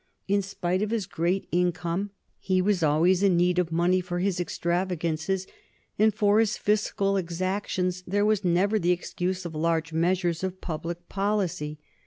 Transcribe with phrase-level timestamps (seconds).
[0.27, 2.09] In spite of his great income,
[2.39, 5.45] he was always in need of money for his extravagances;
[5.99, 11.07] and for his fiscal exactions there was never the excuse of large measures of public
[11.07, 11.77] policy.